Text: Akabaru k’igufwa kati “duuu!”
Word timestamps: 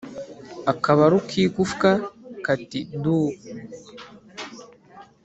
Akabaru 0.71 1.17
k’igufwa 1.27 1.89
kati 2.45 2.79
“duuu!” 3.01 3.31